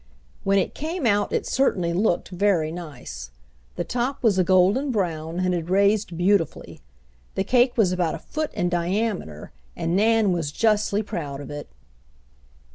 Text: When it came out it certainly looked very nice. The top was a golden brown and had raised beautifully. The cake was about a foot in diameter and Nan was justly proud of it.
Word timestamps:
When 0.43 0.57
it 0.57 0.73
came 0.73 1.05
out 1.05 1.31
it 1.31 1.45
certainly 1.45 1.93
looked 1.93 2.29
very 2.29 2.71
nice. 2.71 3.29
The 3.75 3.83
top 3.83 4.23
was 4.23 4.39
a 4.39 4.43
golden 4.43 4.89
brown 4.89 5.39
and 5.41 5.53
had 5.53 5.69
raised 5.69 6.17
beautifully. 6.17 6.81
The 7.35 7.43
cake 7.43 7.77
was 7.77 7.91
about 7.91 8.15
a 8.15 8.17
foot 8.17 8.51
in 8.55 8.67
diameter 8.67 9.51
and 9.75 9.95
Nan 9.95 10.31
was 10.31 10.51
justly 10.51 11.03
proud 11.03 11.39
of 11.39 11.51
it. 11.51 11.69